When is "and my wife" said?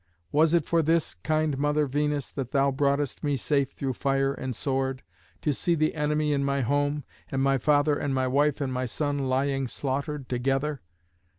7.99-8.59